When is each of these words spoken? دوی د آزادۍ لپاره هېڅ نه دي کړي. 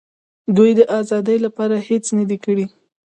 دوی 0.57 0.71
د 0.79 0.81
آزادۍ 0.99 1.37
لپاره 1.45 1.75
هېڅ 1.87 2.05
نه 2.17 2.23
دي 2.29 2.37
کړي. 2.45 2.65